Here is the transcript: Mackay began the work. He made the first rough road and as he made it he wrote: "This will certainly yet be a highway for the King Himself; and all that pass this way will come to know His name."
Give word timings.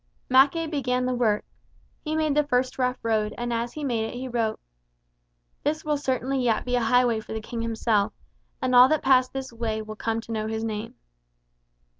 Mackay 0.31 0.65
began 0.65 1.05
the 1.05 1.13
work. 1.13 1.45
He 2.03 2.15
made 2.15 2.33
the 2.33 2.43
first 2.43 2.79
rough 2.79 2.97
road 3.03 3.35
and 3.37 3.53
as 3.53 3.73
he 3.73 3.83
made 3.83 4.05
it 4.05 4.15
he 4.15 4.27
wrote: 4.27 4.59
"This 5.61 5.85
will 5.85 5.95
certainly 5.95 6.39
yet 6.41 6.65
be 6.65 6.75
a 6.75 6.81
highway 6.81 7.19
for 7.19 7.33
the 7.33 7.39
King 7.39 7.61
Himself; 7.61 8.11
and 8.63 8.73
all 8.73 8.87
that 8.89 9.03
pass 9.03 9.29
this 9.29 9.53
way 9.53 9.79
will 9.79 9.95
come 9.95 10.19
to 10.21 10.31
know 10.31 10.47
His 10.47 10.63
name." 10.63 10.95